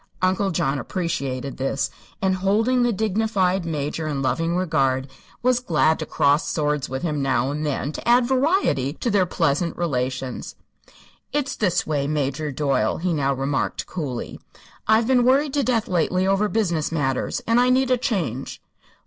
Uncle 0.23 0.49
John 0.49 0.79
appreciated 0.79 1.57
this, 1.57 1.91
and 2.23 2.37
holding 2.37 2.81
the 2.81 2.91
dignified 2.91 3.65
Major 3.67 4.07
in 4.07 4.23
loving 4.23 4.55
regard 4.57 5.07
was 5.43 5.59
glad 5.59 5.99
to 5.99 6.07
cross 6.07 6.49
swords 6.49 6.89
with 6.89 7.03
him 7.03 7.21
now 7.21 7.51
and 7.51 7.63
then 7.63 7.91
to 7.91 8.07
add 8.09 8.25
variety 8.25 8.93
to 8.93 9.11
their 9.11 9.27
pleasant 9.27 9.77
relations. 9.77 10.55
"It's 11.31 11.55
this 11.55 11.85
way, 11.85 12.07
Major 12.07 12.51
Doyle," 12.51 12.97
he 12.97 13.13
now 13.13 13.35
remarked, 13.35 13.85
coolly. 13.85 14.39
"I've 14.87 15.05
been 15.05 15.23
worried 15.23 15.53
to 15.53 15.63
death, 15.63 15.87
lately, 15.87 16.25
over 16.25 16.49
business 16.49 16.91
matters; 16.91 17.39
and 17.45 17.59
I 17.59 17.69
need 17.69 17.91
a 17.91 17.95
change." 17.97 18.59